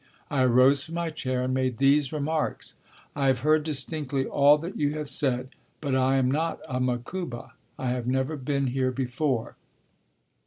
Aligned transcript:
I 0.31 0.41
arose 0.41 0.83
from 0.83 0.95
my 0.95 1.11
chair 1.11 1.43
and 1.43 1.53
made 1.53 1.77
these 1.77 2.11
remarks: 2.11 2.73
"I 3.15 3.27
have 3.27 3.41
heard 3.41 3.63
distinctly 3.63 4.25
all 4.25 4.57
that 4.57 4.75
you 4.75 4.93
have 4.95 5.07
said, 5.07 5.49
but 5.79 5.93
I 5.95 6.15
am 6.15 6.31
not 6.31 6.59
a 6.67 6.79
Makuba; 6.79 7.53
I 7.77 7.89
have 7.89 8.07
never 8.07 8.35
been 8.35 8.65
here 8.65 8.89
before." 8.91 9.57